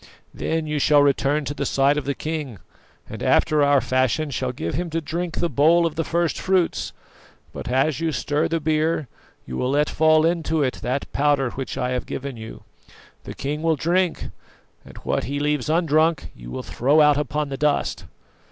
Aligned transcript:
Then 0.33 0.65
you 0.65 0.79
shall 0.79 1.03
return 1.03 1.45
to 1.45 1.53
the 1.53 1.63
side 1.63 1.95
of 1.95 2.05
the 2.05 2.15
king, 2.15 2.57
and 3.07 3.21
after 3.21 3.61
our 3.61 3.79
fashion 3.81 4.31
shall 4.31 4.51
give 4.51 4.73
him 4.73 4.89
to 4.89 4.99
drink 4.99 5.35
the 5.35 5.47
bowl 5.47 5.85
of 5.85 5.93
the 5.93 6.03
first 6.03 6.39
fruits; 6.41 6.91
but 7.53 7.67
as 7.67 7.99
you 7.99 8.11
stir 8.11 8.47
the 8.47 8.59
beer, 8.59 9.07
you 9.45 9.57
will 9.57 9.69
let 9.69 9.91
fall 9.91 10.25
into 10.25 10.63
it 10.63 10.79
that 10.81 11.05
powder 11.13 11.51
which 11.51 11.77
I 11.77 11.91
have 11.91 12.07
given 12.07 12.35
you. 12.35 12.63
The 13.25 13.35
king 13.35 13.61
will 13.61 13.75
drink, 13.75 14.29
and 14.83 14.97
what 15.03 15.25
he 15.25 15.39
leaves 15.39 15.69
undrunk 15.69 16.31
you 16.35 16.49
will 16.49 16.63
throw 16.63 16.99
out 16.99 17.17
upon 17.19 17.49
the 17.49 17.55
dust. 17.57 18.05